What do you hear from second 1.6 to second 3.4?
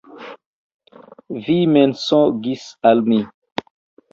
mensogis al mi.